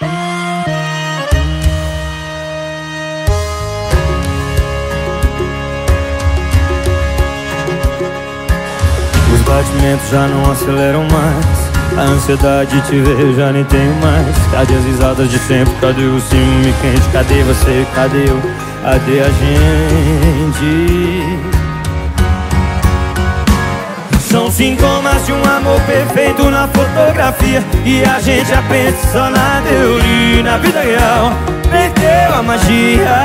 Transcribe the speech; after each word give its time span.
Os 0.00 0.08
batimentos 9.42 10.08
já 10.10 10.26
não 10.26 10.50
aceleram 10.50 11.04
mais 11.04 11.64
a 11.96 12.02
ansiedade 12.02 12.80
te 12.88 13.00
ver 13.00 13.34
já 13.34 13.52
nem 13.52 13.62
tenho 13.64 13.94
mais 14.00 14.36
Cadê 14.50 14.74
as 14.74 14.84
risadas 14.84 15.30
de 15.30 15.38
sempre? 15.38 15.72
Cadê 15.74 16.02
o 16.02 16.18
ciúme 16.18 16.74
quente? 16.82 17.08
Cadê 17.12 17.44
você? 17.44 17.86
Cadê 17.94 18.28
eu? 18.28 18.42
Cadê 18.82 19.20
a 19.20 19.30
gente? 19.30 20.74
Sintomas 24.54 25.26
de 25.26 25.32
um 25.32 25.44
amor 25.44 25.80
perfeito 25.80 26.48
na 26.48 26.68
fotografia 26.68 27.62
E 27.84 28.04
a 28.04 28.20
gente 28.20 28.52
aprende 28.54 28.96
só 29.10 29.28
na 29.28 29.60
teoria 29.66 30.42
Na 30.44 30.58
vida 30.58 30.80
real. 30.80 31.32
Perdeu 31.70 32.38
a 32.38 32.42
magia 32.42 33.16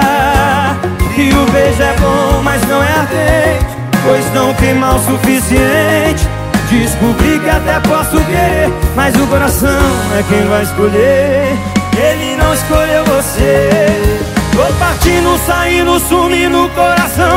E 1.16 1.32
o 1.32 1.52
beijo 1.52 1.84
é 1.84 1.96
bom, 2.00 2.42
mas 2.44 2.68
não 2.68 2.84
é 2.84 2.92
ardente 2.92 3.66
Pois 4.04 4.34
não 4.34 4.54
queima 4.56 4.96
o 4.96 5.00
suficiente. 5.00 6.28
Descobri 6.70 7.40
que 7.40 7.50
até 7.50 7.80
posso 7.88 8.18
querer 8.26 8.72
Mas 8.96 9.16
o 9.16 9.28
coração 9.28 9.70
é 10.18 10.23
quem 10.28 10.48
vai 10.48 10.64
escolher. 10.64 11.58
Ele 11.98 12.38
não 12.38 12.54
escolheu 12.54 13.04
você. 13.06 13.70
Tô 14.52 14.73
partindo, 14.80 15.38
saindo, 15.46 16.00
sumindo 16.00 16.70
Coração 16.70 17.29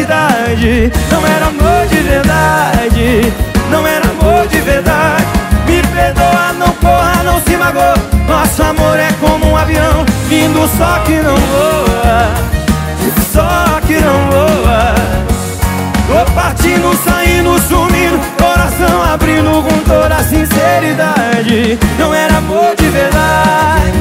sinceridade 0.00 0.92
Não 1.10 1.26
era 1.26 1.46
amor 1.46 1.86
de 1.88 1.96
verdade. 1.96 3.32
Não 3.70 3.86
era 3.86 4.04
amor 4.08 4.46
de 4.48 4.60
verdade. 4.60 5.26
Me 5.66 5.82
perdoa, 5.82 6.52
não 6.58 6.70
porra, 6.72 7.22
não 7.22 7.40
se 7.42 7.56
magoa. 7.56 7.94
Nosso 8.26 8.62
amor 8.62 8.98
é 8.98 9.12
como 9.20 9.52
um 9.52 9.56
avião 9.56 10.04
Vindo 10.28 10.68
só 10.76 10.98
que 11.04 11.16
não 11.16 11.36
voa. 11.36 12.30
Só 13.32 13.80
que 13.86 13.94
não 13.94 14.30
voa. 14.30 14.94
Tô 16.08 16.32
partindo, 16.32 16.96
saindo, 17.04 17.58
sumindo. 17.60 18.18
Coração 18.38 19.02
abrindo 19.02 19.62
com 19.62 19.78
toda 19.84 20.16
a 20.16 20.24
sinceridade. 20.24 21.78
Não 21.98 22.12
era 22.12 22.38
amor 22.38 22.74
de 22.76 22.88
verdade. 22.88 23.92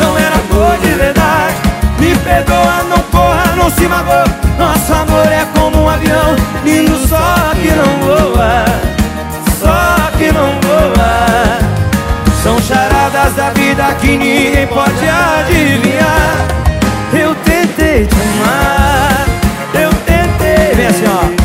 Não 0.00 0.18
era 0.18 0.34
amor 0.36 0.76
de 0.78 0.94
verdade. 0.94 1.54
Me 1.98 2.14
perdoa, 2.16 2.82
não 2.88 2.98
corra, 3.10 3.54
não 3.56 3.70
se 3.70 3.86
magoa 3.86 4.43
assim 21.04 21.40
ó. 21.40 21.44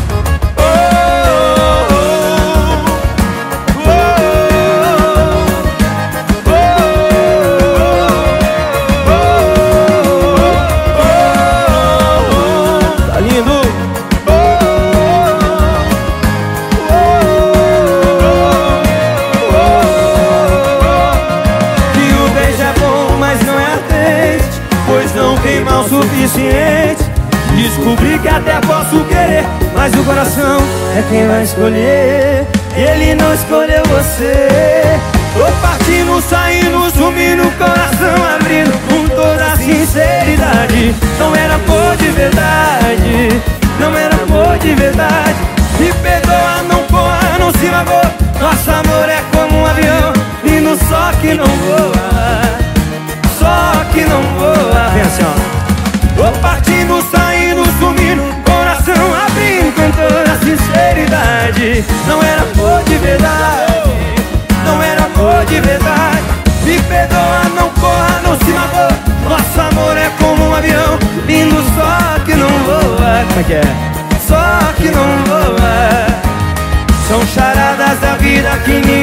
Queimar 25.41 25.79
o 25.79 25.87
suficiente 25.87 27.08
Descobri 27.61 28.17
que 28.19 28.27
até 28.29 28.57
posso 28.61 29.03
querer 29.03 29.43
Mas 29.75 29.93
o 29.93 30.03
coração 30.05 30.59
é 30.95 31.03
quem 31.09 31.27
vai 31.27 31.43
escolher. 31.43 32.47
Ele 32.73 33.15
não 33.15 33.33
escolheu 33.33 33.83
você. 33.85 34.97
Tô 35.33 35.45
partindo, 35.61 36.21
saindo, 36.21 36.89
sumindo 36.91 37.51
Coração 37.57 38.25
abrindo 38.33 38.71
com 38.87 39.07
toda 39.09 39.45
a 39.45 39.57
sinceridade. 39.57 40.95
Não 41.19 41.35
era 41.35 41.55
amor 41.55 41.97
de 41.97 42.07
verdade 42.11 43.41
Não 43.77 43.93
era 43.93 44.15
amor 44.15 44.57
de 44.59 44.73
verdade 44.73 45.48
Como 73.49 73.57
é 73.57 73.61
é? 73.61 74.19
Só 74.27 74.73
que 74.77 74.91
não 74.91 75.23
voa 75.25 76.05
São 77.07 77.25
charadas 77.25 77.99
da 77.99 78.15
vida 78.17 78.55
que 78.63 78.73
ninguém 78.73 78.98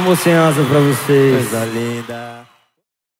Almoço 0.00 0.22
sem 0.22 0.32
asa 0.32 0.64
pra 0.64 0.78
vocês. 0.80 1.50
Coisa 1.50 1.64
linda. 1.66 2.49